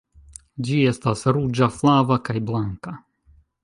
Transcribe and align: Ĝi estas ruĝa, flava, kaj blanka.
Ĝi 0.69 0.79
estas 0.93 1.23
ruĝa, 1.37 1.71
flava, 1.79 2.21
kaj 2.31 2.39
blanka. 2.51 3.01